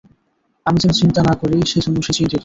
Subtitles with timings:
[0.65, 2.39] আমি যেন চিন্তা না করি সেজন্য সে চিন্তিত।